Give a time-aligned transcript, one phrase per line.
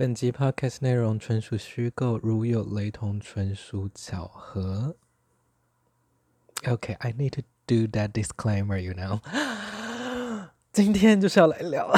[0.00, 4.94] 本集 podcast 内容纯属虚构，如有雷同，纯属巧合。
[6.62, 9.20] Okay, I need to do that disclaimer, you know.
[10.70, 11.92] 今天就是要来聊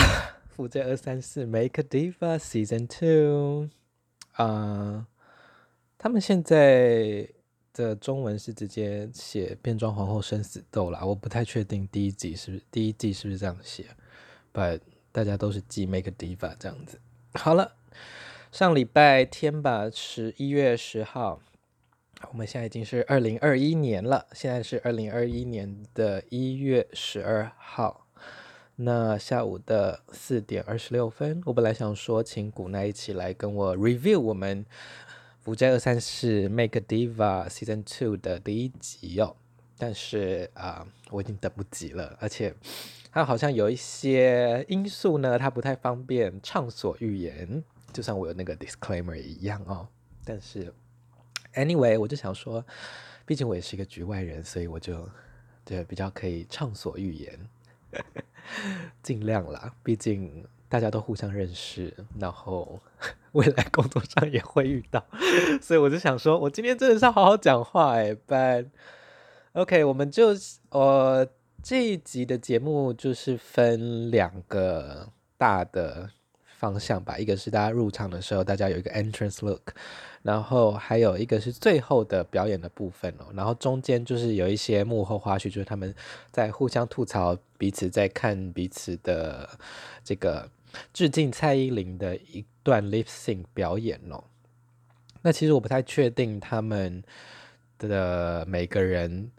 [0.49, 3.69] 福建二三四 Make a Diva Season Two。
[4.33, 5.07] 啊，
[5.99, 7.29] 他们现在
[7.75, 13.89] 的中文是直接写变装皇后生死斗啦，我不太确定第一集是不是第一季是不是这样写
[14.55, 14.81] ，But
[15.13, 16.99] 大家都是记 Make a Diva 这样子。
[17.35, 17.77] 好了。
[18.53, 21.41] 上礼拜天吧，十一月十号，
[22.33, 24.27] 我们现在已经是二零二一年了。
[24.33, 28.09] 现在是二零二一年的一月十二号，
[28.75, 34.65] 那下午的四点二十六分，我本来想说请古奈一起来跟我 review 我们
[35.39, 39.37] 《福在二三事 Make Diva Season Two》的第一集哦，
[39.79, 42.53] 但是啊、我已经等不及了，而且
[43.13, 47.63] 他好像有一些因素呢，他不太方便畅所欲言。
[47.93, 49.87] 就像我有那个 disclaimer 一样哦，
[50.25, 50.73] 但是
[51.55, 52.65] anyway，我就想说，
[53.27, 55.09] 毕竟我也是一个局外人，所以我就
[55.65, 57.49] 对比较可以畅所欲言，
[59.03, 59.75] 尽量啦。
[59.83, 62.81] 毕竟大家都互相认识，然后
[63.33, 65.05] 未来工作上也会遇到，
[65.61, 68.15] 所以我就想说，我今天真的是要好好讲话哎。
[68.15, 68.69] But
[69.53, 70.29] OK，我们就
[70.71, 71.29] 呃
[71.63, 76.11] 这一集的节目就是分两个大的。
[76.61, 79.73] 方向吧，一个是大家入场的时候，大家有一个 entrance look，
[80.23, 85.95] 然后还有一个是最后的表演的部分哦，然后中间就是有一些幕后花絮，就是他们
[86.31, 89.49] 在互相吐槽，彼此在看彼此的
[90.05, 90.51] 这个
[90.93, 94.23] 致敬蔡依林的一段 lip sync 表演哦。
[95.23, 97.03] 那其实我不太确定他们
[97.79, 99.31] 的每个人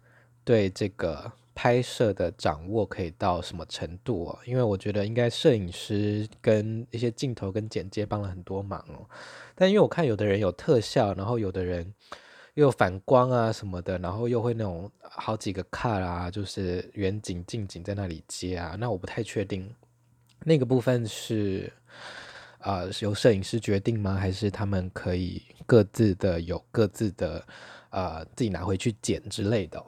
[0.43, 1.31] 对这个。
[1.53, 4.39] 拍摄的掌握可以到什么程度哦？
[4.45, 9.07] 因为我觉得应该摄影师跟一些镜头跟剪接帮了很多忙哦。
[9.53, 11.93] 但因为我看有的人有特效，然后有的人
[12.53, 18.75] 又反光啊什么的，然后又会那种好几个 cut 啊，就是远景近景在那里接啊。
[18.79, 19.69] 那我不太确定
[20.45, 21.71] 那个部分是
[22.59, 24.13] 啊、是由摄影师决定吗？
[24.13, 27.45] 还是他们可以各自的有各自的
[27.89, 29.83] 啊、自己拿回去剪之类的？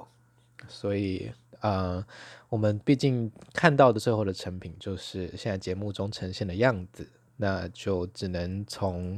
[0.68, 1.31] 所以。
[1.63, 2.06] 呃，
[2.50, 7.07] 我们毕竟看到的最后的成品就是现在节目中呈现的样子，
[7.38, 9.18] 那就只能从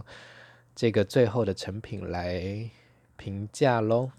[0.75, 2.69] 这个最后的成品来
[3.17, 4.11] 评价喽。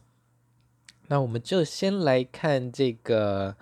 [1.06, 3.54] 那我们就先来看这个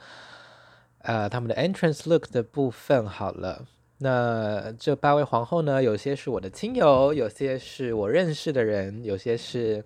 [1.00, 3.66] 呃他们的 entrance look 的部分好了。
[3.98, 9.84] 那这八位皇后呢，有些是我的亲友，有些是我认识的人，有些是。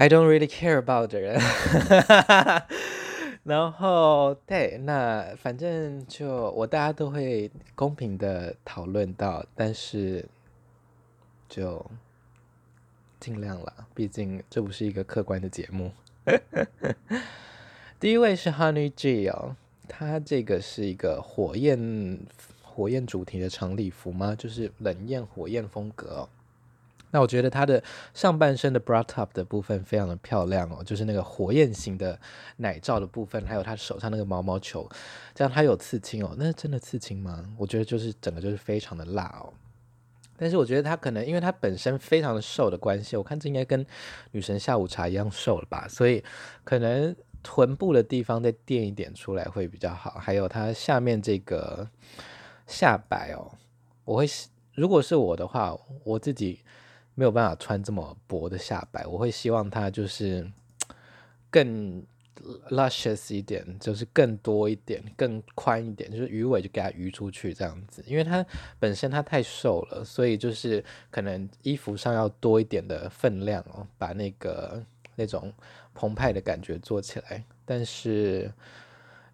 [0.00, 1.38] I don't really care about 的人，
[3.44, 10.24] 然后对，那反正就我大家都会公平的讨论到，但是
[11.50, 11.84] 就
[13.20, 15.92] 尽量了，毕竟这不是一个客观的节目。
[18.00, 19.54] 第一位是 Honey G 哦，
[19.86, 22.18] 他这个是一个火焰
[22.62, 24.34] 火焰主题的长礼服吗？
[24.34, 26.26] 就是冷艳火焰风格。
[27.12, 27.82] 那我觉得她的
[28.14, 32.18] 上半身的 bra top 的部分非常的漂亮哦，就是那个火焰型的
[32.58, 34.88] 奶罩的部分，还有她手上那个毛毛球，
[35.34, 37.44] 这样她有刺青哦，那是真的刺青吗？
[37.58, 39.52] 我觉得就是整个就是非常的辣哦。
[40.36, 43.84] 但是我觉得她可能因为她本身非常的瘦的关系，我看这应该跟
[44.30, 46.22] 女神下午茶一样瘦了吧，所以
[46.62, 50.12] 可能臀部的地方再垫一点出来会比较好。
[50.20, 51.88] 还有她下面这个
[52.68, 53.50] 下摆哦，
[54.04, 54.26] 我会
[54.74, 56.60] 如果是我的话，我自己。
[57.14, 60.50] 没有办法穿这么薄的下摆，我会希望它就是
[61.50, 62.04] 更
[62.70, 68.02] luscious 一点，就是更多一点，更宽一点，就是鱼尾就给它鱼出去这样子。
[68.06, 68.44] 因为它
[68.78, 74.82] 本身它太瘦了，所以就是可能衣服上要多一点的分量哦，把那个
[75.16, 75.52] 那种
[75.92, 77.44] 澎湃的感觉做起来。
[77.66, 78.50] 但是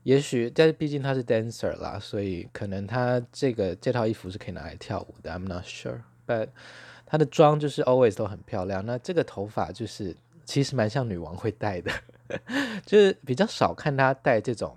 [0.03, 5.30] 也许，但是毕竟他是 dancer 啦，所以可能他这个这套衣服是可以拿来跳舞的。
[5.30, 6.48] I'm not sure，but
[7.06, 10.14] 她的妆就是 always 都很漂亮，那这个头发就是
[10.44, 11.92] 其实蛮像女王会戴的，
[12.84, 14.76] 就是比较少看她戴这种，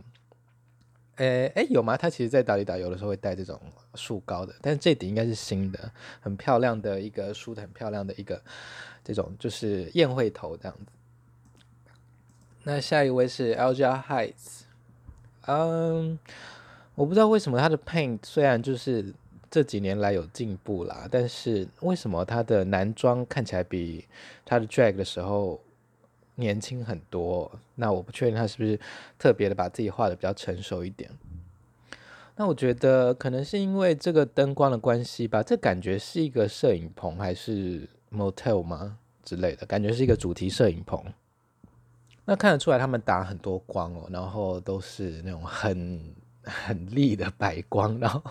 [1.15, 1.97] 诶诶有吗？
[1.97, 3.59] 她其实在打理打有的时候会戴这种
[3.95, 5.91] 束高的，但是这顶应该是新的，
[6.21, 8.39] 很漂亮的一个梳的很漂亮的一个
[9.03, 10.91] 这种就是宴会头这样子。
[12.63, 14.61] 那下一位是 Alger Hights，
[15.47, 16.19] 嗯，
[16.93, 19.15] 我不知道为什么她的 paint 虽然就是。
[19.51, 24.05] 这几年来有进步啦，但是为什么他的男装看起来比
[24.45, 25.59] 他的 drag 的时候
[26.35, 27.51] 年轻很多？
[27.75, 28.79] 那我不确定他是不是
[29.17, 31.09] 特别的把自己画得比较成熟一点。
[32.35, 41.03] 那我觉得可能是因为这个灯光的关系吧，这感觉是一个摄影棚还是 motel 吗之类的，感觉是一个主题摄影棚。
[42.23, 45.99] 那看得出来他们打很多光哦，然后都是那种很
[46.49, 47.97] 很丽的白光。
[47.99, 48.21] 然后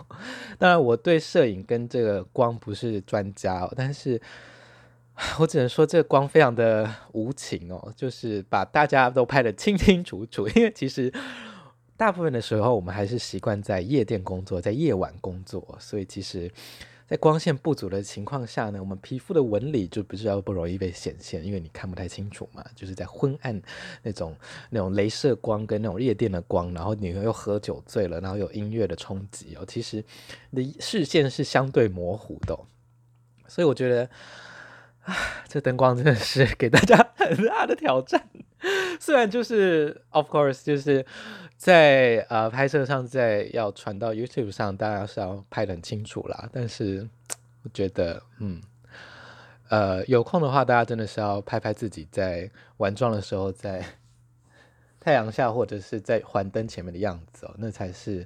[0.58, 4.20] 当然我对摄影跟这个光不是专家哦，但是
[5.38, 11.12] 我只能说这个光非常的无情哦，就是把大家都拍得清清楚楚，因为其实。
[11.98, 16.48] 大部分的时候，我们还是习惯在夜店工作，在夜晚工作，所以其实，
[17.08, 22.62] 在光线不足的情况下呢，我们皮肤的纹理就比较不容易被显现，因为你看不太清楚嘛。
[22.76, 23.58] 就是在昏暗
[24.02, 24.36] 那种
[24.68, 30.04] 那种镭射光跟那种夜店的光，然后你又喝酒醉了，然后有音乐的冲击哦，其实
[30.50, 32.54] 你的视线是相对模糊的。
[33.46, 34.10] 所以我觉得，
[35.04, 35.16] 啊，
[35.48, 38.28] 这灯光真的是给大家 很大的挑战。
[39.00, 41.06] 虽然就是 of course 就是。
[41.58, 46.48] 在呃拍摄上，在要传到 YouTube 上，当然是要拍得很清楚啦。
[46.52, 47.06] 但是
[47.64, 48.62] 我觉得，嗯，
[49.68, 53.84] 呃，有空的话，大家真的是要拍拍自己在玩妆的时候，在
[55.00, 58.24] 太阳下或者是在环灯前面的样子哦，那才是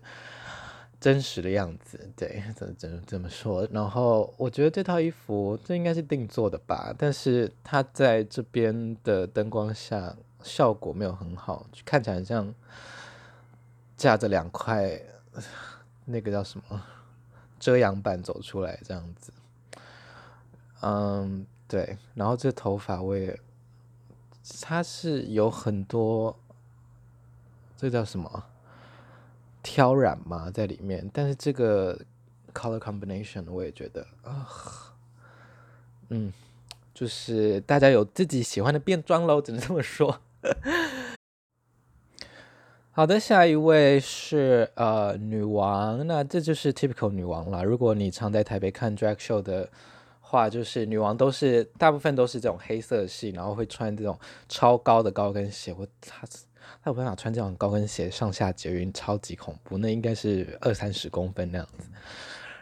[1.00, 1.98] 真实的样子。
[2.14, 3.66] 对，怎怎怎么说？
[3.72, 12.54] 然后我觉得这套衣服这应该是定做的吧，但是它在这边的灯光下效果没有很好，看起来像。
[14.02, 15.00] 架着两块，
[16.06, 16.82] 那个叫什么？
[17.60, 19.32] 遮阳板走出来这样子，
[20.80, 23.38] 嗯，对，然后这头发我也，
[24.60, 26.36] 它是有很多，
[27.76, 28.46] 这叫什么？
[29.62, 31.96] 挑染嘛在里面，但是这个
[32.52, 34.48] color combination 我也觉得啊，
[36.08, 36.32] 嗯，
[36.92, 40.20] 就是大家有自己喜欢的变装喽，只能这么说。
[42.94, 47.62] 好的，下一位是呃女王，那这就是 typical 女王啦。
[47.62, 49.66] 如果你常在台北看 drag show 的
[50.20, 55.74] 话，就是女王都是大部分都是这种黑色系，然后会穿这种超高的高跟鞋。
[55.78, 56.26] 我他
[56.84, 59.78] 他有办法穿这种高跟鞋上下捷运，超级恐怖。
[59.78, 61.88] 那应该是二三十公分那样子。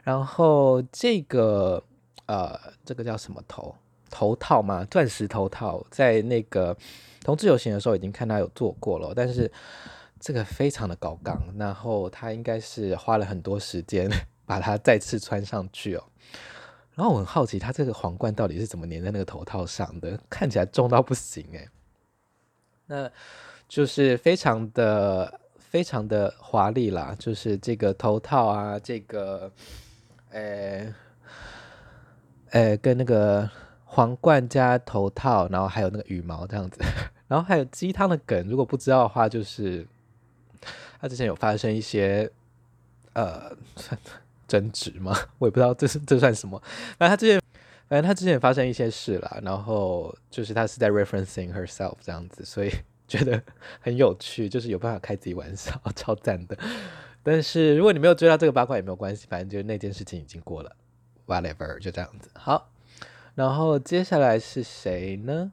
[0.05, 1.83] 然后这个
[2.27, 3.75] 呃这个叫什么头
[4.09, 4.87] 头套吗？
[4.89, 6.77] 钻石头套，在那个
[7.25, 9.51] 同志游行的时候已经看他有做过了，但是。
[10.21, 14.07] 这个非常的高档，然后他应该是花了很多时间
[14.45, 16.05] 把它再次穿上去哦。
[16.95, 20.21] 然后我很好奇，他这个皇冠到底是怎么粘在那个头套上的？
[20.29, 21.67] 看起来重到不行诶。
[22.87, 23.11] 那
[23.67, 29.51] 就是非常的非常的华丽啦，就是这个头套啊，这个，
[30.33, 30.93] 诶，
[32.51, 33.49] 诶，跟那个
[33.85, 36.79] 皇冠加头套，然后还有那个羽毛这样子，
[37.27, 39.87] 然后还有鸡汤的梗，如果不知道的话，就是。
[41.01, 42.31] 他之前有发生一些
[43.15, 43.51] 呃
[44.47, 45.17] 争执吗？
[45.39, 46.61] 我也不知道这是这算什么。
[46.99, 47.41] 反正他之前，
[47.89, 52.71] 反正他之前也发生一些事啦，然后就是他是在 referencing herself 这样子，所以
[53.09, 53.43] 觉得
[53.81, 56.57] 很有趣，就是有办法开自己玩笑，超赞的。
[57.23, 60.77] 但是如果你没有追到这个八卦也没有关系，反正就是那件事情已经过了
[61.27, 62.31] ，whatever，就这样子。
[62.35, 62.71] 好，
[63.35, 65.53] 然后接下来是谁呢？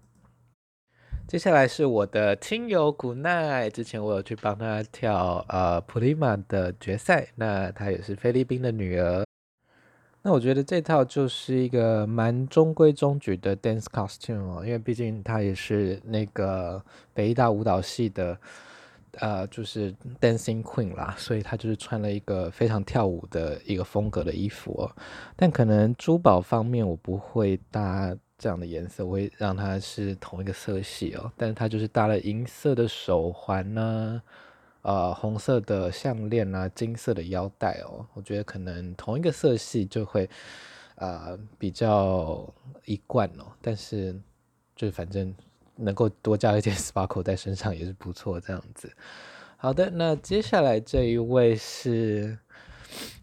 [1.28, 9.26] 接下来是我的亲友古奈，之前我有去帮他跳呃普利马的决赛，那她也是菲律宾的女儿。
[10.22, 16.82] 那我觉得这套就是一个蛮中规中矩的 dance costume 哦，因为毕竟她也是那个
[17.14, 18.38] 北大舞蹈系的，
[19.20, 24.90] 呃，就是 dancing queen 啦，所以她就是穿了一个非常跳舞的一个风格的衣服哦。
[25.36, 28.16] 但可能珠宝方面我不会搭。
[28.38, 34.22] 这样的颜色我会让它是同一个色系哦，但是它就是搭了银色的手环呢、
[34.82, 40.30] 啊，呃，红色的项链啊，金色的腰带哦，我觉得可能同一个色系就会，
[40.96, 42.48] 呃，比较
[42.86, 44.16] 一贯哦，但是
[44.76, 45.34] 就反正
[45.76, 48.92] 能够多加一点 sparkle 在身上也是不错，这样子。
[49.58, 52.38] 好的，那接下来这一位是。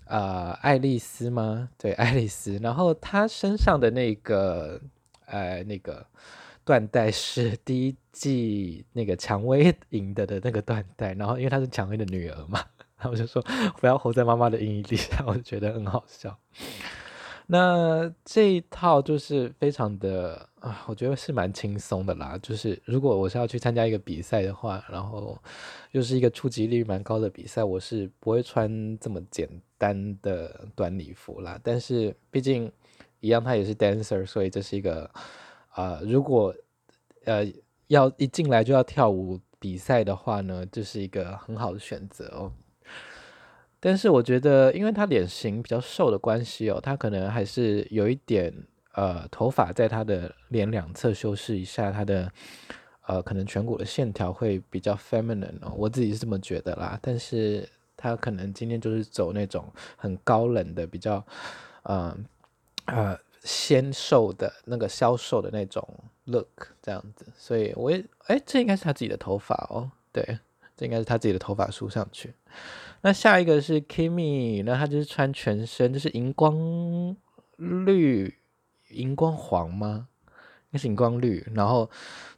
[0.07, 1.71] 啊、呃，爱丽丝吗？
[1.79, 2.59] 对，爱丽丝。
[2.59, 4.79] 然后她身上的那个，
[5.35, 6.07] 呃，那个
[6.65, 11.13] 缎带是 第一季那个蔷薇赢的的那个缎带。
[11.15, 12.65] 然后因为她是蔷薇的女儿嘛，
[12.99, 13.43] 然后就说
[13.81, 16.39] 不要活在妈妈的阴影底下，我就觉得很好笑。
[17.47, 22.39] 那这一套就是非常的啊，我觉得是蛮轻松的啦。
[22.43, 25.37] 就是如果我是要去参加一个比赛的话，然后
[25.91, 31.61] 又是一个触及率蛮高的比赛，我是不会穿这么简单的短礼服啦。
[31.63, 32.73] 但是毕竟
[33.25, 35.11] 一样，他也是 dancer，所以这是一个、
[35.75, 36.55] 呃，如果
[37.25, 37.51] 呃
[37.87, 42.53] 要一进来就要跳舞比赛的话呢，这是一个很好的选择哦。
[43.81, 48.53] 但是我觉得，因为他脸型比较瘦的关系哦，他可能还是有一点
[48.93, 52.31] 呃头发在他的脸两侧修饰一下，他的
[53.07, 56.99] 呃可能颧骨的线条会比较 feminine 哦，我自己是这么觉得啦。
[57.01, 57.67] 但是
[57.97, 61.25] 他可能今天就是走那种很高冷的比较
[61.85, 62.17] 呃
[62.87, 65.87] 呃纤瘦的那个消瘦的那种
[66.25, 70.39] look 这样子，所以我也哎，这应该是他自己的头发哦，对。
[70.77, 72.35] 这应该是他自己的头发梳上去。
[73.03, 77.17] 那下一个是 Kimi，那他就是穿全身，就是荧光
[77.59, 78.37] 绿、
[78.89, 80.09] 荧光黄吗？
[80.27, 81.89] 应该是荧光绿，然后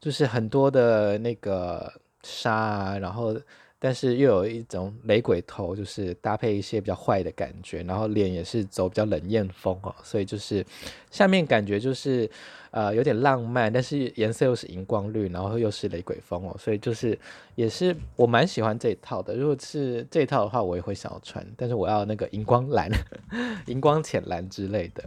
[0.01, 3.35] 就是很多的那个纱，然后。
[3.79, 10.65] 但是又有一种雷鬼头，就是搭配一些比较坏的感觉，然后脸也是走比较冷艳风哦，所以就是
[11.11, 12.29] 下面感觉就是
[12.71, 17.19] 呃有点浪漫，但是颜色又是荧光绿，然后又是雷鬼风哦，所以就是
[17.55, 19.35] 也是我蛮喜欢这一套的。
[19.35, 22.91] 如果是这一套的话，我也会想要穿，但是我要那个荧光蓝、
[23.67, 25.05] 荧光浅蓝之类的。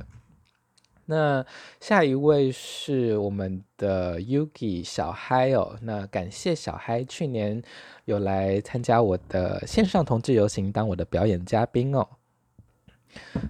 [1.09, 1.43] 那
[1.79, 7.63] 下一位是我们的 Yuki 小嗨哦，那感谢小嗨去年
[8.05, 12.07] 有来参加我的线上同志游行，当我的表演嘉宾哦。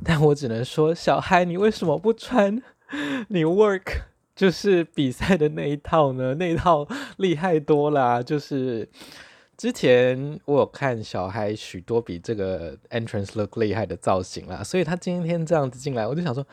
[0.05, 2.63] 但我只能说，小嗨，你为什么不穿
[3.27, 6.35] 你 work 就是比赛的那一套呢？
[6.35, 6.87] 那一套
[7.17, 8.87] 厉害多啦，就是
[9.57, 16.47] 之前我有看小嗨许多比这个 entrance look 厉害的造型啦，所以他今天这样子进来，我就想说。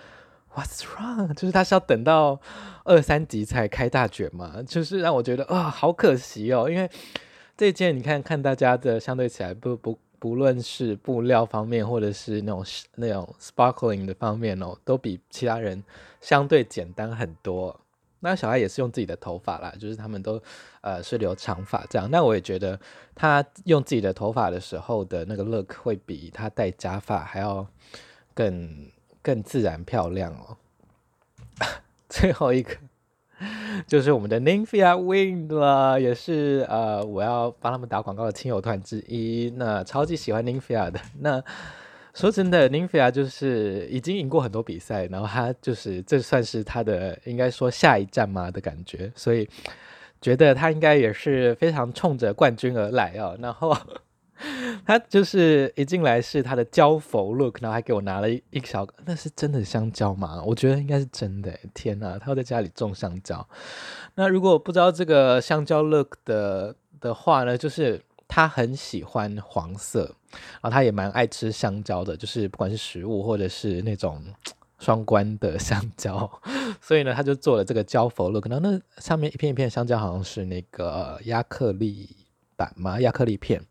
[0.56, 1.34] What's wrong？
[1.34, 2.40] 就是他是要等到
[2.84, 6.70] 二三级才开大卷嘛，就是让我觉得啊、好可惜哦。
[6.70, 6.90] 因为
[7.58, 15.84] 这件你看看大家的相对起来不不不论是布料方面，或者是那种那种 sparkling 的方面哦，都比其他人
[16.22, 17.78] 相对简单很多。
[18.20, 20.42] 那小爱也是用自己的头发啦，就是他们都
[20.80, 22.10] 呃是留长发这样。
[22.10, 22.80] 那我也觉得
[23.14, 27.66] 他用自己的头发的时候的那个 look 会比他戴假发还要
[28.32, 28.90] 更。
[29.26, 30.56] 更自然漂亮哦。
[32.08, 32.76] 最后一个
[33.88, 39.52] 就是我们的 Nymphia Wind 了，也是呃，我要帮他们打广告的亲友团之一。
[39.56, 41.00] 那超级喜欢 Nymphia 的。
[41.18, 41.42] 那
[42.14, 49.48] 说真的，Nymphia 就是已经赢过很多比赛，然后他就是这算是他的应该说下一站嘛的感觉，所以
[50.20, 53.36] 觉得他应该也是非常冲着冠军而来哦。
[53.40, 53.76] 然后。
[54.84, 60.42] 他就是一进来是他的焦佛 look，然后还给我拿了一一小，那是真的香蕉吗？
[60.44, 61.58] 我觉得应该是真的。
[61.74, 63.46] 天哪，他要在家里种香蕉。
[64.14, 74.22] 那如果不知道这个香蕉 look 的的话呢，就是他很喜欢黄色，然后他也蛮爱吃香蕉的，就是不管是食物或者是那种
[74.78, 76.30] 双关的香蕉。
[76.80, 82.08] 所以呢，他就做了这个焦佛 look，然后那上面一片一片香蕉好像是那个亚克力
[82.54, 83.62] 板嘛，亚克力片。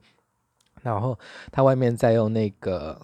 [0.92, 1.18] 然后
[1.52, 3.00] 它外面再用那个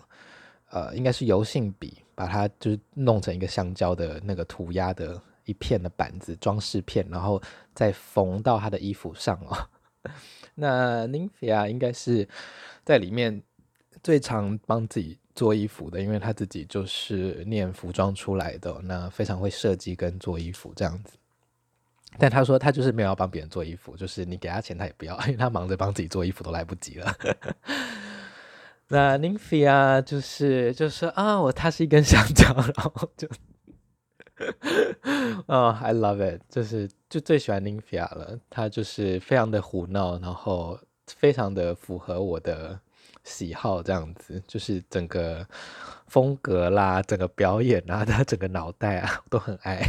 [0.69, 7.41] 呃，应该是油性笔，把它就是弄成一个橡胶的那个涂鸦的一片的板子装饰片，然后
[7.73, 9.57] 再缝到他的衣服上哦。
[10.55, 12.27] 那 Nymphia 应该是
[12.83, 13.41] 在里面
[14.03, 21.17] 最常帮自己做衣服的，因为他自己就是念服装出来的，那非常会设计跟做衣服这样子。
[22.17, 27.15] 但他说他就是没有要帮别人做衣服，就是你给他钱他也不要， 因为他忙着帮自己做衣服都来不及了。
[28.89, 33.27] 那 Ninfa 就是就是啊，我他是一根香蕉， 然后就，
[35.45, 38.37] 哦、oh,，I love it，就是就最喜欢 Ninfa 了。
[38.49, 40.77] 他就是非常的胡闹，然后
[41.07, 42.77] 非常的符合我的
[43.23, 45.47] 喜好，这样子就是整个
[46.07, 49.81] 风格啦，整个表演啊，他整个脑袋啊，都很爱。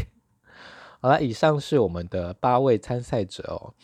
[1.03, 3.75] 好了，以上是我们的八位参赛者哦。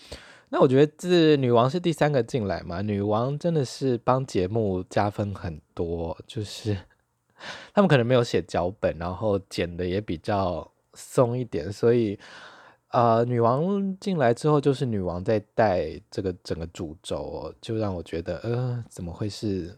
[0.51, 6.79] 那我觉得这女王是第三个进来嘛，女王真的是帮节目加分很多，就是
[7.75, 12.17] 他们可能没有写脚本，然后剪的也比较松一点，所以
[12.93, 19.77] 呃，女王进来之后就是女王在带这个整个主轴哦，就让我觉得呃，怎么会是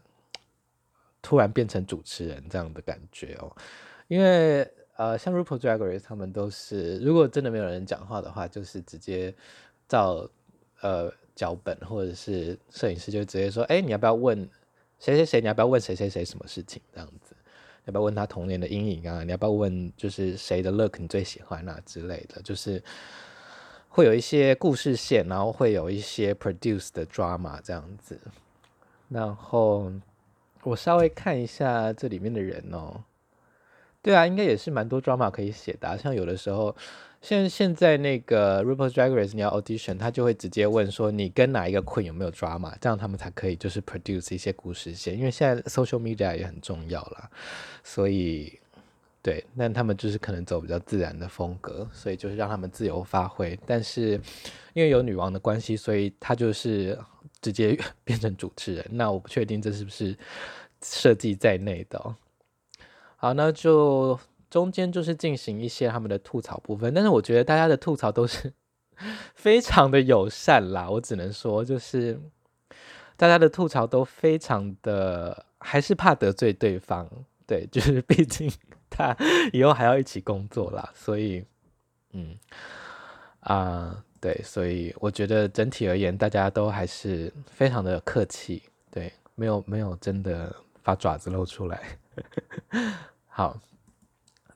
[1.23, 3.51] 突然变成主持人这样的感觉哦，
[4.07, 4.71] 因为。
[5.01, 9.33] 呃，像 RuPaul Drag Race 他们都是，如果真的没有人讲话的话，就是直接
[9.87, 10.29] 照
[10.81, 14.47] 呃脚本或者是摄影师就直接说，哎、你要不要问
[14.99, 15.41] 谁谁谁？
[15.41, 16.79] 你要不要问谁谁谁什么事情？
[16.93, 17.35] 这样子，
[17.85, 19.23] 要不要问他童年的阴影啊？
[19.23, 22.39] 你要不要问就是谁的 look 你最喜欢啊之类的？
[22.43, 22.79] 就是
[23.89, 28.19] 会有一些故事线，然后会有一些 produce 的 drama 这样子。
[29.09, 29.91] 然后
[30.61, 33.03] 我稍微看一下这里面的人哦。
[34.01, 36.75] 对啊，应该也是蛮多 drama 可以写的，像有的时候。
[37.23, 45.15] 现现在那个 RuPaul's Drag Race 你要 audition，他就会直接问说你跟哪一个 queen 有没有 drama，这样他们才可以就是 produce 一些故事线。
[45.15, 47.29] 因为现在 social media 也很重要啦，
[47.83, 48.59] 所以
[49.21, 53.55] 对，那他们就是可能走比较自然的风格，所以就是让他们自由发挥。
[53.67, 54.19] 但是
[54.73, 56.97] 因为有女王的关系，所以他就是
[57.39, 58.83] 直接 变成主持人。
[58.89, 60.17] 那我不确定这是不是
[60.81, 62.15] 设计在内的哦。
[63.21, 64.19] 好，那就。
[64.49, 68.51] 中间就是进行一些他们的吐槽部分，但是我觉得大家的吐槽都是
[69.33, 72.19] 非常的友善啦，我只能说就是
[73.15, 77.07] 大家的吐槽都非常的，还是怕得罪对方，
[77.47, 78.51] 对，就是毕竟
[78.91, 79.15] 他
[79.53, 81.45] 以后还要一起工作啦，所以
[82.11, 82.37] 嗯
[83.39, 91.97] 啊、对，所以我觉得整体而言，大家都还是非常的客气，对，没有没有真的把爪子露出来，
[93.31, 93.57] 好。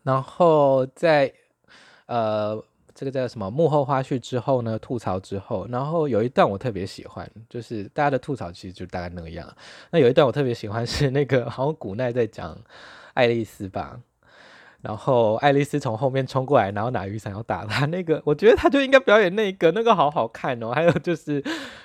[0.04, 1.34] 然后在
[2.06, 2.64] 呃
[2.94, 9.52] 这个叫什么幕后花絮之后呢，吐槽之后，然后有一段我特别喜欢，就是大家的吐槽其实就大概那个样。
[9.90, 12.56] 那有一段我特别喜欢是那个 好像古奈在讲
[13.16, 14.00] 爱丽丝吧，
[14.82, 20.72] 然后爱丽丝从后面冲过来，然后拿雨伞要打他，那个我觉得他就应该表演那个，那个好好看哦。
[20.72, 21.44] 还有就是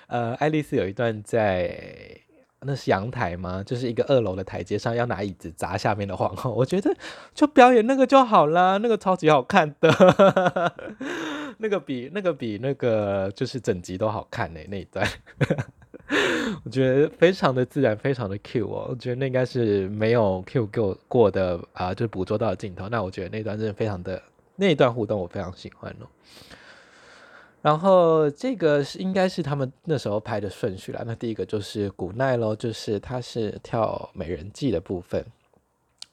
[0.09, 2.21] 呃爱丽丝有一段在。
[2.63, 3.63] 那是阳台吗？
[3.65, 6.53] 就是一个二楼的台阶上，要拿椅子砸下面的皇后。
[6.53, 6.95] 我觉得
[7.35, 10.75] 就表演那个就好啦，那个超级好看的，
[11.59, 15.07] 那个比那个比那个就是整集都好看呢、那一段，
[16.65, 18.89] 我觉得非常的自然，非常的 Q 哦。
[18.91, 22.89] 我觉得那应该是没有 Q 过过的啊、就是捕捉到的镜头。
[22.89, 24.23] 那我觉得那段真的非常的
[24.57, 26.07] 那一段互动，我非常喜欢哦。
[27.63, 31.03] 然后这个是应该是他们那时候拍的顺序啦。
[31.07, 35.23] 那第一个就是古奈咯，就是他是跳美人计的部分。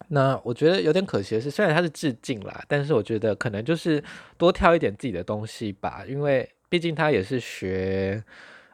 [0.09, 4.03] 那我觉得有点可惜的是，虽然他是致敬啦，但是我觉得可能就是
[4.37, 8.21] 多跳一点自己的东西吧，因为毕竟他也是学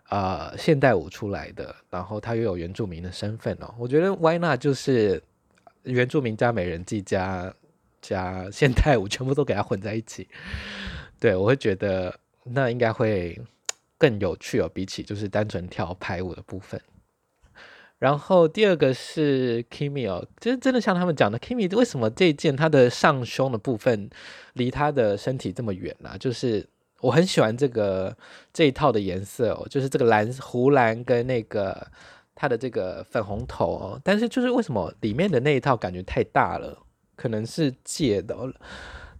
[0.09, 3.73] 呃现代舞出来的，然后他又有原住民的身份哦。
[3.77, 5.21] 我觉得 Why not 就是
[5.83, 7.53] 原住民加美人计加
[8.01, 10.27] 加现代舞，全部都给他混在一起。
[11.19, 12.19] 对，我会觉得。
[12.45, 13.39] 那应该会
[13.97, 16.82] 更有趣哦，比起就是单纯跳排舞的部分。
[17.99, 24.10] 然后第二个是 Kimi 哦，其实真的像他们讲的，Kimi 为什么这件他的上胸的部分
[24.53, 26.17] 离他的身体这么远呢？
[26.19, 26.67] 就是
[26.99, 28.17] 我很喜欢这个
[28.51, 31.88] 这一套的颜色哦，就是这个蓝湖蓝跟那个
[32.36, 36.77] 他的这个粉红头哦，但是就是为什么里面的那一套感觉太大了？
[37.15, 38.36] 可能是借的，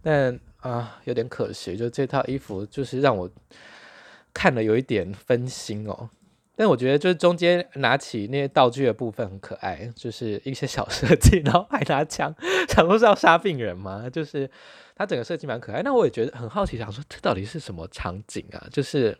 [0.02, 0.38] 但。
[0.64, 3.30] 啊，有点可惜，就这套衣服就是让我
[4.32, 6.08] 看了有一点分心哦。
[6.56, 12.34] 但我觉得就是中间拿起那些道具的部分很可爱，就是一些小设计，然后还拿枪，
[12.66, 14.08] 想说是要杀病人吗？
[14.08, 14.50] 就是
[14.96, 15.82] 它整个设计蛮可爱。
[15.82, 18.66] 那我也觉得很好奇，想说这到底是什么场景啊？
[18.72, 19.18] 就是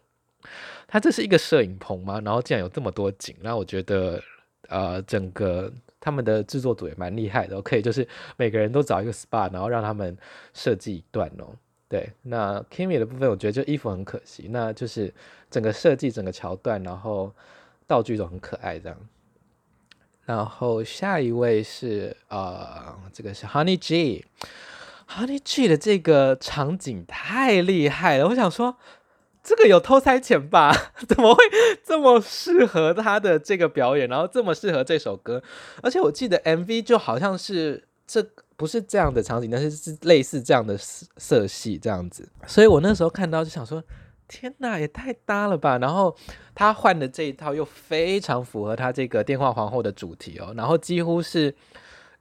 [0.87, 2.23] 它这是一个摄影棚吗？
[2.25, 4.23] 然后竟然有这么多景，那我觉得
[4.69, 5.71] 呃整个。
[6.05, 10.15] 他们的制作组也蛮厉害的，可以就是每个人都找一个 SPA，然后让他们
[10.53, 11.49] 设计一段哦。
[11.89, 15.11] 对，那 Kimi 的部分，我觉得就衣服很可惜，那就是
[15.51, 17.33] 整个设计、整个桥段，然后
[17.87, 18.99] 道具都很可爱这样。
[20.27, 28.77] 然后下一位是呃，这个是 Honey G，Honey G 的这个场景太厉害了，我想说。
[29.45, 30.75] 这个有偷塞钱吧？
[31.07, 31.45] 怎么会
[31.85, 35.43] 这么适合他的这个表演，然后这么适合这首歌？
[35.83, 38.27] 而且我记得 MV 就好像是这
[38.57, 42.27] 不是这样的场景，但是是类似这样的色色系这样子。
[42.47, 43.85] 所以我那时候看到就想说：
[44.27, 45.77] 天哪，也太搭了吧！
[45.77, 46.17] 然后
[46.55, 51.55] 他换的这一套又非常符合他这个电话皇后的主题哦，然后几乎是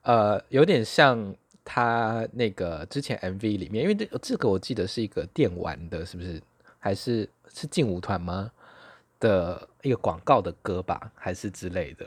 [0.02, 1.34] 呃有点像
[1.64, 6.42] 他那个之前 MV 里面，因为这这个我记得是一个电玩的，是不是？
[6.84, 8.52] 还是是劲舞团吗
[9.18, 12.06] 的一个广告的歌吧，还是之类的？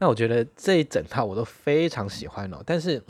[0.00, 2.60] 那我觉得这一整套我都非常喜欢哦。
[2.66, 3.00] 但是，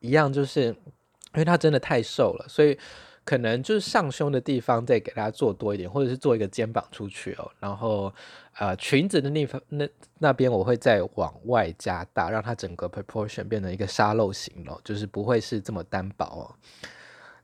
[0.00, 2.78] 一样就是因为他真的太瘦了，所以
[3.24, 7.50] 可能就是上胸的地方再给他做多一点，或者是做一个肩膀出去哦。
[7.58, 8.12] 然后，
[8.58, 9.88] 呃，裙子的那方那
[10.18, 16.44] 那边我会再往外加大，让它整个 proportion 变成一个沙漏型哦，就是不会是这么单薄哦。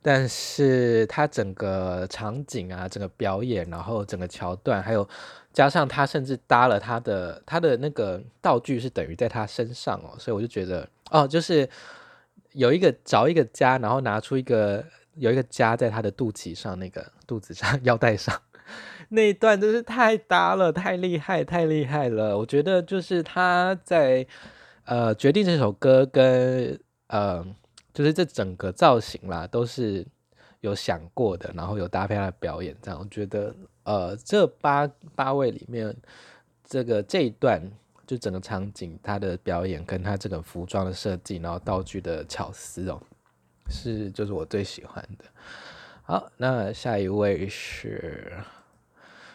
[0.07, 5.09] 但是它整个场景啊，整个表演，然后整个桥段，还有
[5.51, 11.67] 加上他甚至搭了他的他的那个道具是等于在他身上哦，所以我就觉得哦，就是
[12.53, 18.39] 有一个找一个家，然后拿出一个有一个家在他的肚脐上，那个肚子上 腰带上
[19.09, 22.37] 那一段真是太搭了，太厉害，太厉害了！
[22.37, 24.27] 我觉得就是他在
[24.85, 27.43] 呃决定这首歌跟呃。
[27.95, 30.05] 就是这整个造型啦，都是
[30.61, 33.55] 有想过的，然后有搭配他的表演，这样我觉得，
[33.85, 35.97] 呃，这八八位里面，
[36.63, 37.63] 这个这一段
[38.07, 43.01] 就整个场景，他的表演跟他这个服装的设计，然后道具的巧思哦，
[43.71, 45.25] 是就是我最喜欢的。
[46.03, 48.33] 好，那下一位是。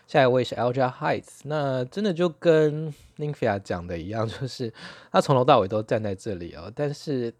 [0.05, 4.73] 下一位是 Alger Hights，那真的就跟 Ninfia 讲的一样，就是
[5.11, 6.73] 他从头到尾都站在这里哦。
[6.75, 7.31] 但是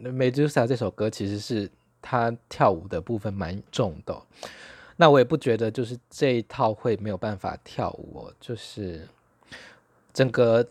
[0.00, 4.20] Medusa 这首歌其实是他跳舞的部分蛮重的，
[4.96, 9.06] 那我也不觉得就是这一套会没有办法跳舞哦，就是
[10.12, 10.66] 整个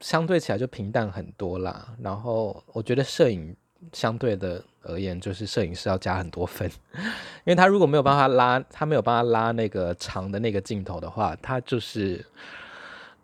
[0.00, 1.94] 相对起来就平淡很多啦。
[2.00, 3.56] 然后我觉得摄影
[3.92, 4.62] 相对的。
[4.84, 6.68] 而言，就是摄影师要加很多分，
[7.46, 12.26] 因为他如果没有办法拉，他没有办法拉那个长的那个镜头的话，他就是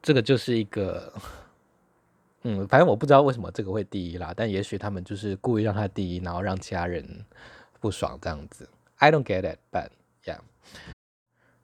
[0.00, 1.12] 这个就是一个，
[2.42, 7.24] 嗯，反正我不知道为什么这个会第一啦，但也许他们就是故意让他第一，然后让其他人
[7.80, 8.68] 不爽这样子。
[8.96, 9.88] I don't get it, but
[10.24, 10.38] yeah。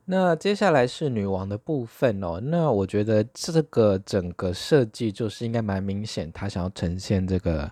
[0.05, 7.71] 那接下来是女王的部分哦，那我觉得这个整个设计就是应该蛮明显，他想要呈现这个。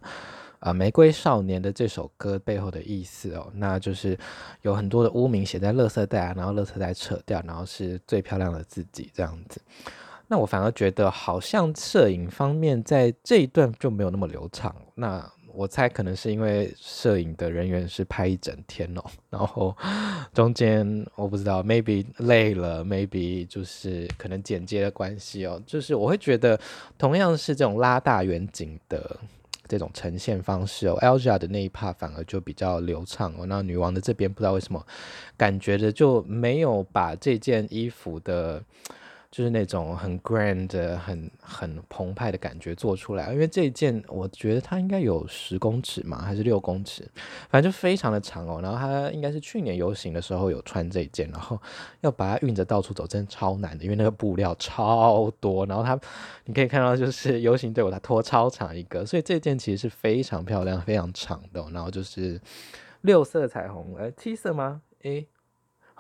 [0.62, 4.16] 啊，《玫瑰少年》的这首歌背后的意思哦，那就是
[4.60, 9.60] 有很多的污名写在垃圾袋啊，然后垃圾袋扯掉，然后是最漂亮的自己这样子。
[10.32, 14.74] 那我反而觉得好像摄影方面在这一段就没有那么流畅。
[14.94, 19.76] 那我猜可能是因为摄影的人员是拍一整天哦，然后
[20.32, 26.58] 中间我不知道，maybe 累了，maybe 就是可能剪接的关系哦，就是我会觉得
[26.96, 29.20] 同样是这种拉大远景的。
[29.68, 33.46] 这种呈现方式哦，Alja 的那一 part 反而就比较流畅哦。
[33.46, 34.84] 那女王的这边不知道为什么，
[35.34, 38.62] 感觉的就没有把这件衣服的，
[39.32, 43.32] 就是那种很 grand、很很澎湃的感觉做出来。
[43.32, 47.02] 因为这一件，我觉得它应该有十公尺嘛，还是六公尺，
[47.48, 48.60] 反正就非常的长哦。
[48.62, 51.58] 然后它应该是去年游行的时候有穿这一件，然后
[52.02, 55.64] 要把它运着到处走，真的超难的，因为那个布料超多。
[55.64, 55.98] 然后它，
[56.44, 61.64] 你可以看到就是游行队伍它拖超长一个，所以这件其实是非常漂亮、非常长的。
[61.72, 62.38] 然后就是
[63.00, 64.82] 六色彩虹，哎，七色吗？
[65.04, 65.26] 诶。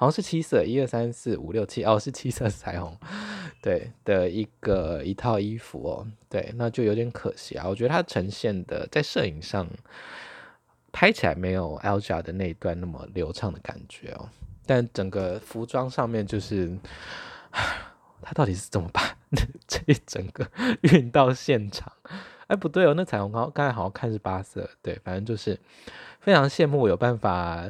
[0.02, 2.98] 好像是七色，一二三四五六七，哦，是七色彩虹，
[3.62, 7.68] 对的一个一套衣服哦，对，那就有点可惜啊。
[7.68, 9.64] 我觉得它呈现的在摄影上
[10.90, 14.28] 拍起来没有 Alger 的那一段那么流畅的感觉哦，
[14.66, 16.76] 但整个服装上面就是，
[18.20, 19.16] 它到底是怎么把
[19.68, 20.44] 这一整个
[20.80, 21.92] 运到现场？
[22.48, 25.56] 哎，不对哦，那彩虹刚刚才好像看是八色，对，反正就是。
[26.22, 27.64] 非常羡慕我有办法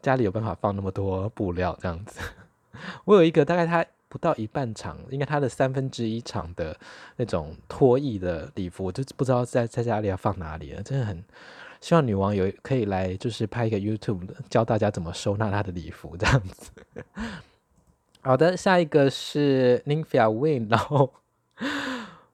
[0.00, 2.20] 家里有办法放那么多布料这样子。
[3.04, 6.74] 我有一个大概它不到一半长，应该它的三分之一长的
[7.16, 10.82] 那种脱翼的礼服，我就不知道在在家里要放哪里了。
[10.82, 11.22] 真的很
[11.80, 16.70] 希望女王有可以来，就是拍一个 YouTube 教大家怎么收纳她的礼服这样子。
[18.22, 21.12] 好的，下一个是 Nymphia Win，然后。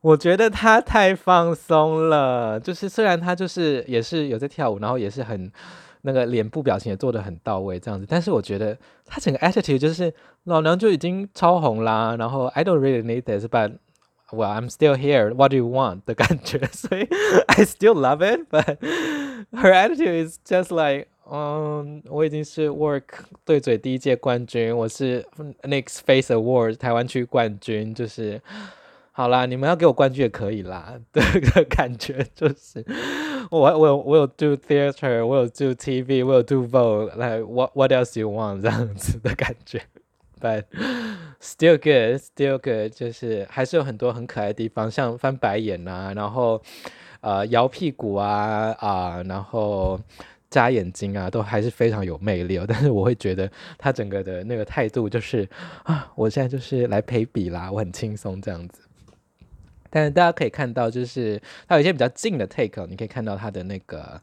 [0.03, 5.51] 我觉得他太放松了，就是虽然他就是也是有在跳舞，然后也是很
[6.01, 10.13] 那个脸部表情也做得很到位这样子，但是我觉得他整个 attitude 就是
[10.45, 13.75] 老娘就已经超红啦，然后 I don't really need this，but
[14.31, 17.07] well I'm still here，what do you want 的感觉，所以
[17.47, 18.79] I still love it，but
[19.53, 23.05] her attitude is just like，嗯，我已经是 Work
[23.45, 25.25] 对嘴第一届冠军，我是
[25.63, 28.43] Next Face Award 台湾区冠军，就是。
[29.15, 30.95] 好啦，你们要给我冠军也可以啦。
[31.13, 32.83] 这个感觉就是，
[33.51, 39.83] 我我有我有 do theater，我有 do TV，我有 do vogue，来、like, what what else you want 这样子的感觉。
[40.41, 40.65] But
[41.41, 46.63] still good, still good，就是还是有很多很可爱的地方，像翻白眼啊，然后
[47.21, 50.01] 呃摇屁股啊啊、然后
[50.49, 52.65] 眨眼睛啊，都还是非常有魅力哦。
[52.69, 55.47] 但是我会觉得他整个的那个态度就是
[55.85, 58.81] 啊，我现在就是来陪比啦，我很轻松这样子。
[59.95, 64.19] 但是大家可以看到，就是它有一些比较近的 take，你可以看到它的那个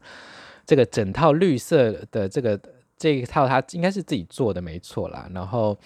[0.66, 2.60] 这个整套绿色的这个
[2.98, 5.30] 这一套，它应该是自己做的，没错啦。
[5.32, 5.78] 然后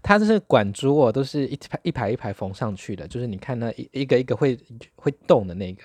[0.00, 4.56] 它这是管珠哦，都是一排一排一排缝上去的，就是你看那一一个一个会
[4.94, 5.82] 会动的那个。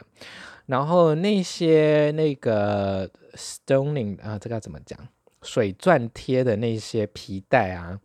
[0.67, 4.99] 然后那些那个 stoning 啊，这个要怎么讲？
[5.41, 7.99] 水钻贴的那些皮带啊。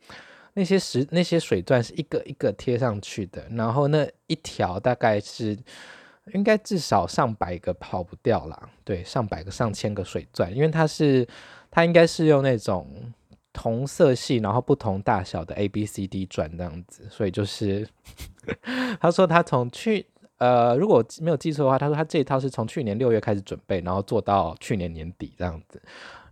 [0.55, 5.57] 那些石那些水钻是一个一个贴上去的，然后那一条大概是
[6.35, 11.27] 应该至少上百个跑不掉啦，对，上百个上千个水钻，因为它是
[11.71, 12.87] 它应该是用那种
[13.53, 17.89] 同色系，然后不同大小的 A B C D 钻这样子，所以就是
[19.01, 20.07] 他说他从去
[20.39, 25.81] 呃，如果没有记错的话，他说他这一套是从去年六月开始准备，然后做到去年年底这样子。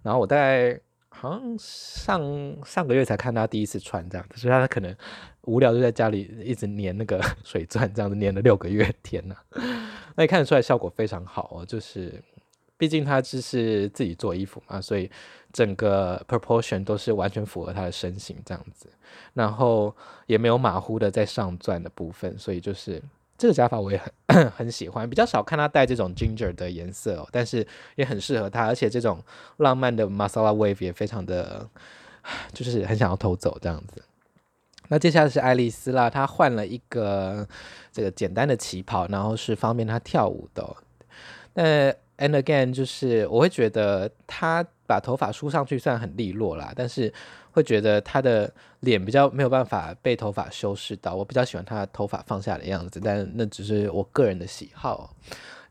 [0.03, 0.79] 然后我大概
[1.21, 4.95] 好像上上个月才看他第一次穿这样子，所以他可能
[5.43, 9.37] 无聊就在家里一直粘那个 水钻，这样子粘了六个月，天呐，
[10.17, 12.23] 那你看得出来效果非常好哦，就是。
[12.79, 15.11] 毕竟他只是自己做衣服嘛，所以
[15.53, 18.89] 整个 proportion 都是完全符合他的身形这样子，
[19.35, 23.03] 然后也没有马虎的在上钻的部分，所以就是
[23.41, 23.99] 这个假发我也
[24.29, 29.19] 很 很喜欢，比较少看他戴这种 ginger 的颜色哦，但是也很适合他，而且这种
[29.57, 31.67] 浪漫的 masala wave 也非常的，
[32.53, 34.03] 就是很想要偷走这样子。
[34.89, 37.49] 那接下来是爱丽丝啦，她换了一个
[37.91, 40.77] 这个简单的旗袍，然后是方便她跳舞的，
[41.55, 41.95] 那。
[42.23, 47.11] And again，就是我会觉得她把头发梳上去算很利落啦，但是
[47.53, 51.15] 会觉得他的脸比较没有办法被头发修饰到。
[51.15, 55.15] 我比较喜欢他头发放下的样子，但那只是我个人的喜好。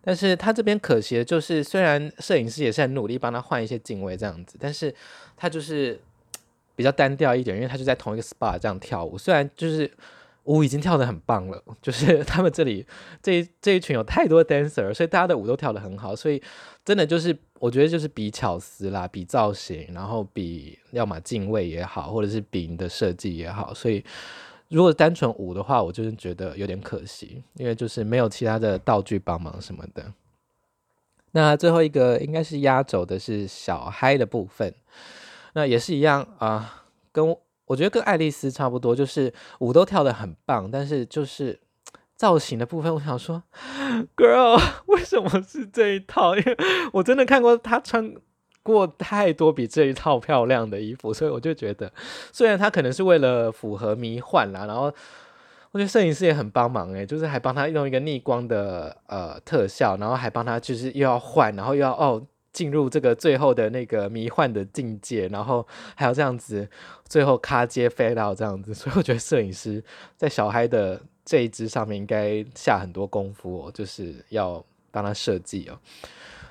[0.02, 4.94] 但是他这边可惜的就是，虽然摄影师也是很努力帮他换一些镜位这样子，但是
[5.36, 6.00] 他就是
[6.76, 9.92] 比较单调一点，因为他就在同一个 SPA 这样跳舞，虽然就是。
[10.46, 12.84] 舞已经跳得很棒了，就是 他们这里
[13.22, 16.42] 这一这一群有太多 dancer，所以大家的舞都跳得很好，所以
[16.84, 24.04] 真的就是我觉得就是比巧思啦，比造型，然后比要么镜位也好，或者是比你的设计也好，所以
[24.70, 30.14] 如果单纯舞的话，我就是觉得有点可惜，因为就是没有其他的道具帮忙什么的。
[31.32, 34.74] 那最后一个应该是压轴的是小嗨的部分，
[35.54, 37.36] 那也是一样啊，跟。
[37.70, 41.60] 我觉得跟爱丽丝差不多，就是舞都跳得很棒，但是就是
[42.20, 43.42] 造型的部分，我想说
[44.18, 46.36] ，Girl， 为什么是这一套？
[46.36, 46.58] 因为
[46.92, 48.14] 我真的看过她穿
[48.62, 51.90] 过太多比这一套漂亮的衣服，所以我就觉得，
[52.34, 54.94] 虽然她可能是为了符合迷幻啦，然后
[55.72, 62.22] 我觉得摄影师也很帮忙诶，就是还帮她用一个逆光的呃特效，然后还帮她就是又要换，然后又要哦。
[62.52, 66.68] 进入这个最后的那个迷幻的境界，然后还有这样子，
[67.08, 69.82] 最后卡接飞到这样子，所以我觉得摄影师
[70.18, 75.78] 在小孩的这一支上面应该下很多功夫哦，就是要帮他设计哦。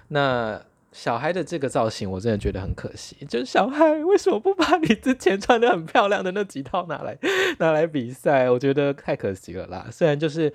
[0.07, 0.63] 那
[0.93, 7.19] 小孩的这个造型，我真的觉得很可惜，就是小孩为什么不把你之前穿得很漂亮的那几套拿来
[7.59, 8.49] 拿来比赛？
[8.49, 9.89] 我觉得太可惜了啦。
[9.91, 10.53] 虽然就是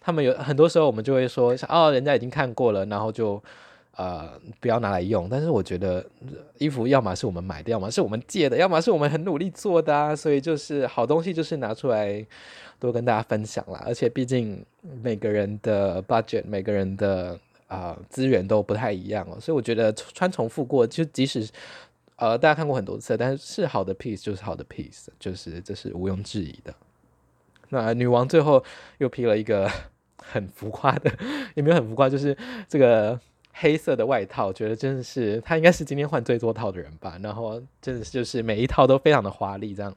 [0.00, 3.42] 他们有很多时候我们就会说，哦，人家已经看过了，然后就。
[3.96, 5.26] 呃，不要拿来用。
[5.26, 6.04] 但是我觉得
[6.58, 10.14] 衣服要么是我们买的，要么是我们借的，要么是我们很努力做的啊。
[10.14, 12.24] 所以就是好东西就是拿出来
[12.78, 13.82] 多跟大家分享啦。
[13.86, 14.62] 而且毕竟
[15.02, 19.40] 每个人的 budget，每个人的啊资源都不太一样哦。
[19.40, 21.48] 所以我觉得穿重复过，就即使
[22.16, 26.74] 呃大家看过很多次，但是是好的 piece 就是好的 piece，就是这是毋庸置疑的。
[27.70, 28.62] 那女王最后
[28.98, 29.70] 又披了一个
[30.22, 31.10] 很浮夸的，
[31.54, 32.36] 也没有很浮夸，就是
[32.68, 33.18] 这个。
[33.58, 37.18] 黑色的外套，觉得真的是他应该是今天换最多套的人吧。
[37.22, 39.96] 然后真的是就是每一套都非常的华丽，这样。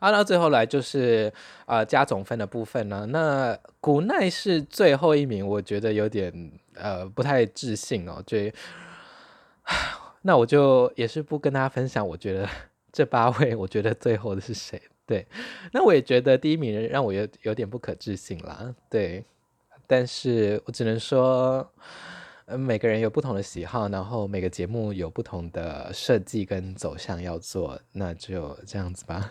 [0.00, 1.32] 啊，那最后来就是
[1.66, 3.06] 啊、加总分的部分呢。
[3.10, 8.20] 那古奈是最后一名，我觉得有点呃不太自信哦。
[8.26, 8.36] 就
[10.22, 12.48] 那我就也是不跟大家分享，我觉得
[12.90, 14.82] 这八位，我觉得最后的是谁？
[15.06, 15.24] 对，
[15.72, 18.74] 那我也觉得第一名让我有有点不可置信啦。
[18.90, 19.24] 对，
[19.86, 21.64] 但是我只能说。
[22.52, 29.30] 嗯，每个人有不同的喜好，然后每个节目有不同的设计跟走向要做，那就这样子吧。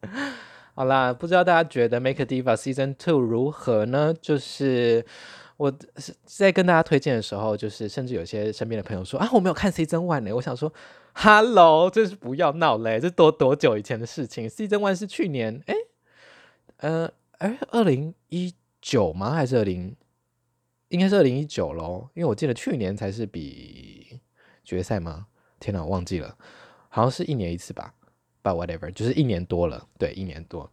[0.74, 4.12] 好啦，不知道大家觉得《Make a Diva Season Two》如何呢？
[4.20, 5.06] 就是
[5.56, 5.72] 我
[6.26, 10.34] 在跟大家推荐的时候，就是甚至有些身边的朋友说啊，我没有看 Season One 呢。
[10.34, 10.70] 我想说
[11.14, 15.74] ，Hello，这是不要闹嘞，这多多久以前的事情？Season One 是去年，哎，
[16.76, 18.52] 呃，哎，二零一
[18.82, 19.30] 九吗？
[19.30, 19.96] 还是二零？
[20.94, 24.20] 应该是二零一九咯，因为我记得去年才是比
[24.62, 25.26] 决赛吗？
[25.58, 26.38] 天哪，我忘记了，
[26.88, 27.92] 好像是一年一次吧。
[28.44, 30.70] But whatever，就是一年多了，对，一年多。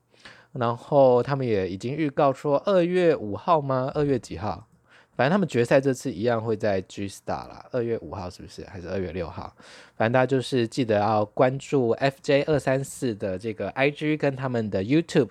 [0.52, 3.92] 然后他们也已经预告说二月五号吗？
[3.96, 4.68] 二月几号？
[5.16, 7.68] 反正他们决赛这次一样会在 G Star 啦。
[7.72, 8.64] 二月五号是不是？
[8.66, 9.56] 还是二月六号？
[9.96, 15.30] 反正大家就是记得要关注 FJ 二三四的这个 IG 跟他们的 YouTube。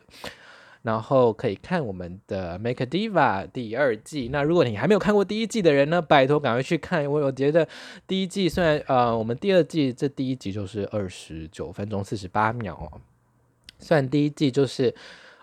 [0.82, 4.28] 然后可以看我们的《Make a Diva》第二季。
[4.32, 7.68] 那如果你还没有看过第一季的人呢，拜托赶快去看，因为我觉得
[8.06, 13.00] 第一季虽然呃，我们第二季这第一集就是二十九分钟四十八秒哦，
[13.78, 14.94] 虽然第一季就是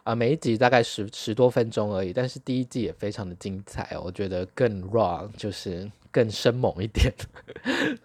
[0.04, 5.92] 啊、每一集大概十十多分钟而已，但是第一季也非常的精彩哦，我觉得更 raw，就是。
[6.18, 7.14] 更生猛一点，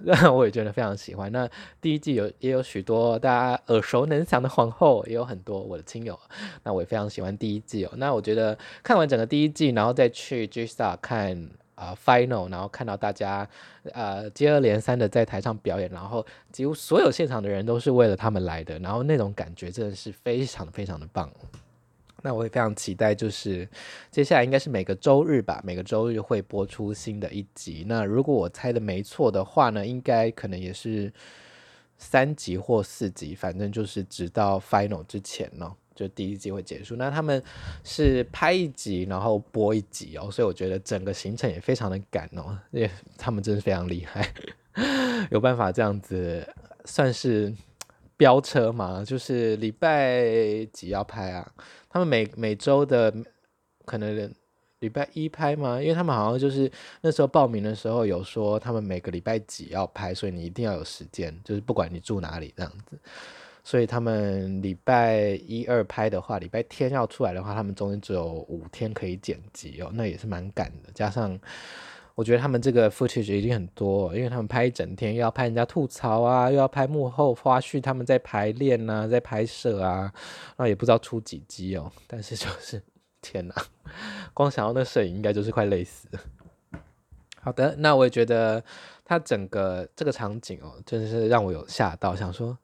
[0.01, 1.33] 那我也觉得非常喜欢。
[1.33, 1.49] 那
[1.81, 6.21] 第一季有也有许多大家耳熟能详的皇后，也有很多我的亲友，
[6.63, 7.93] 那我也非常喜欢第一季哦。
[7.97, 13.49] 那我觉得看完整个第一季，然后再去 G Star 看啊、Final，然后看到大家
[13.95, 21.33] 呃接二连三的在台上表演，然后几乎所有现场的人都是为了他们来的，然后那种感觉真的是非常非常的棒。
[22.23, 23.69] 那我也非常期待，就是
[24.11, 27.85] 接下来应该是每个周日吧，每个周日会播出新的一集。
[27.87, 31.13] 那如果我猜的没错的话呢，应该可能也是
[31.99, 36.97] 三集或四集，反正就是直到 final 之前呢，就第一季会结束。
[36.97, 37.43] 那他们
[37.85, 44.33] 是拍一集，然后播一集哦，所以我觉得整个行程也非常的赶哦，也他们真是非常厉害，
[45.31, 46.47] 有办法这样子
[46.85, 47.53] 算是
[48.23, 51.53] 飙车嘛，就是礼拜几要拍啊？
[51.91, 53.13] 他们每每周的
[53.85, 54.33] 可能
[54.79, 55.83] 礼拜一拍吗？
[55.83, 62.97] 因为他们好像就是那时候报名的时候有说他们每个礼拜几要拍，所以你一定要有时间，就是不管你住哪里这样子。
[63.65, 70.93] 所以他们礼拜一二拍的话，礼拜天要出来的话，他们中间只有五天可以剪辑哦，那也是蛮赶的。
[70.95, 71.37] 加上
[72.15, 80.13] 我觉得他们这个 footage 已经很多，因为他们拍一整天，又要拍人家吐槽啊，又要拍幕后花絮，他们在排练啊，在拍摄啊。
[80.57, 82.83] 那也不知道出几集哦，但是就是
[83.23, 83.55] 天哪，
[84.35, 86.21] 光想到那摄影应该就是快累死了。
[87.41, 88.63] 好的，那我也觉得
[89.05, 92.57] 他整个这个场景哦，真的是让我有吓到，想说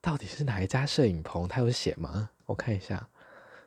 [0.00, 1.46] 到底是哪一家摄影棚？
[1.46, 2.30] 他有写吗？
[2.46, 3.08] 我看一下，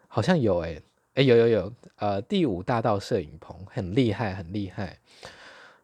[0.07, 0.81] 好像有诶，
[1.21, 4.97] 有有有，呃，第五大道摄影棚很厉害，很厉害。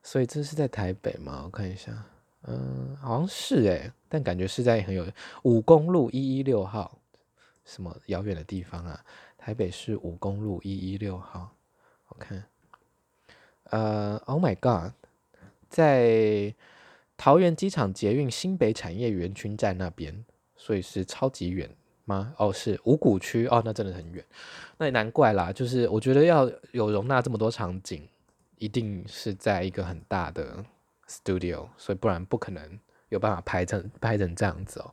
[0.03, 1.41] 所以这是在台北吗？
[1.45, 1.91] 我看一下，
[2.43, 5.05] 嗯，好像是诶，但感觉是在很有
[5.43, 6.97] 五公路一一六号。
[7.65, 9.03] 什么遥远的地方啊？
[9.37, 11.53] 台北市五公路一一六号，
[12.07, 12.43] 我看，
[13.65, 14.93] 呃，Oh my God，
[15.69, 16.53] 在
[17.17, 20.23] 桃园机场捷运新北产业园区站那边，
[20.55, 21.69] 所以是超级远
[22.07, 22.33] 吗？
[22.37, 24.23] 哦，是五股区哦，那真的很远，
[24.77, 25.51] 那也难怪啦。
[25.51, 28.07] 就是我觉得要有容纳这么多场景，
[28.57, 30.63] 一定是在一个很大的
[31.07, 34.91] studio，所以不然不可能有办法拍成拍成这样子哦。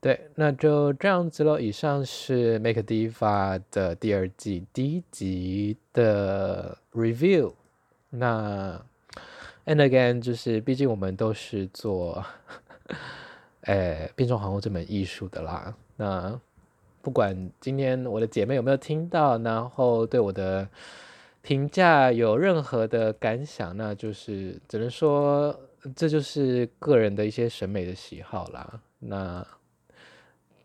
[0.00, 1.58] 对，那就这样子喽。
[1.58, 7.54] 以上是《Make Diva》的第二季第一集的 review。
[8.10, 8.80] 那
[9.64, 12.24] and again，就是毕竟我们都是做，
[13.62, 15.74] 呃，变装皇后这门艺术的啦。
[15.96, 16.40] 那
[17.02, 20.68] 不管今天我的姐妹有没有听到，然后对我的
[21.42, 25.58] 评价有任何的感想，那就是只能说
[25.94, 28.80] 这就是个人的一些审美的喜好啦。
[28.98, 29.46] 那。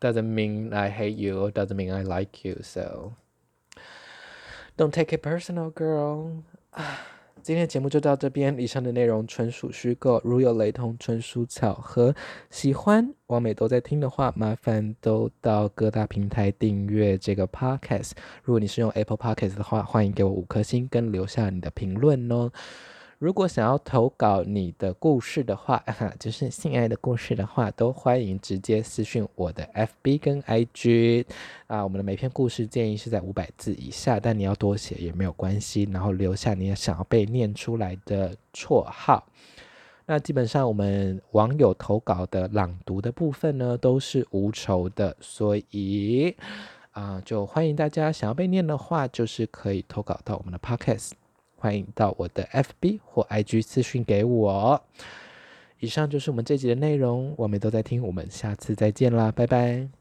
[0.04, 3.14] Doesn't mean I hate you, doesn't mean I like you, so
[4.76, 6.42] don't take it personal, girl.
[7.44, 12.14] 今天的节目就到这边，以上的内容纯属虚构，如有雷同，纯属巧合。
[12.52, 18.12] 喜欢王美都在听的话，麻烦都到各大平台订阅这个 podcast。
[18.44, 22.52] 如果你是用 Apple Podcast 的话，欢迎给我五颗星跟留下你的评论哦。
[23.22, 31.28] 如果想要投稿你的故事的话，哈， 就是性爱的故事的话，都欢迎直接私讯我的 FB 跟 IG
[31.68, 31.84] 啊。
[31.84, 35.88] 我们的每篇故事建议是在五百字以下，但你要多写也没有关系。
[35.92, 39.24] 然后留下你想要被念出来的绰号。
[40.08, 46.36] 那基本上我们网友投稿的朗读的部分呢，都是无酬的，所以
[46.94, 51.12] 啊，就欢迎大家想要被念的话，就是可以投稿到我们的 Podcast。
[51.62, 54.82] 欢迎到我的 FB 或 IG 私讯给我。
[55.80, 60.01] 以上就是我们这集的内容，我们都在听，我们下次再见啦，拜拜。